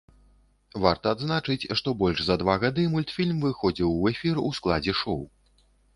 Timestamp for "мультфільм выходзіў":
2.95-3.89